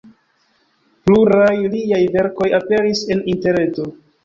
[1.09, 3.89] Pluraj liaj verkoj aperis en interreto.